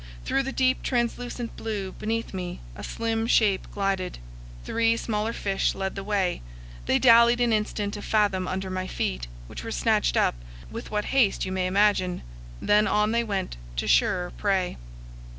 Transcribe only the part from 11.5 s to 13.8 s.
may imagine; then on they went